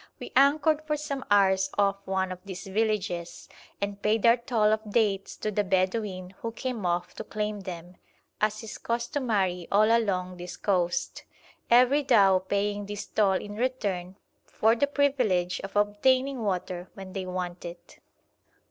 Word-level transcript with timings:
We 0.19 0.31
anchored 0.35 0.81
for 0.87 0.97
some 0.97 1.23
hours 1.29 1.69
off 1.77 1.97
one 2.07 2.31
of 2.31 2.39
these 2.43 2.65
villages, 2.65 3.47
and 3.79 4.01
paid 4.01 4.25
our 4.25 4.37
toll 4.37 4.73
of 4.73 4.89
dates 4.89 5.35
to 5.35 5.51
the 5.51 5.63
Bedouin 5.63 6.31
who 6.39 6.51
came 6.53 6.87
off 6.87 7.13
to 7.17 7.23
claim 7.23 7.59
them, 7.59 7.97
as 8.41 8.63
is 8.63 8.79
customary 8.79 9.67
all 9.71 9.95
along 9.95 10.37
this 10.37 10.57
coast, 10.57 11.25
every 11.69 12.01
dhow 12.01 12.39
paying 12.39 12.87
this 12.87 13.05
toll 13.05 13.33
in 13.33 13.53
return 13.57 14.15
for 14.47 14.75
the 14.75 14.87
privilege 14.87 15.59
of 15.59 15.75
obtaining 15.75 16.41
water 16.41 16.89
when 16.95 17.13
they 17.13 17.27
want 17.27 17.63
it. 17.63 17.99